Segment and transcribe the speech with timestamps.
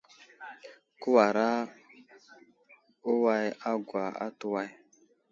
[0.99, 1.49] Kewura
[3.11, 4.69] uway agwa atu way.